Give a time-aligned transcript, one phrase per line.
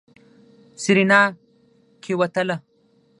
[0.81, 1.19] سېرېنا
[2.03, 2.55] کېوتله.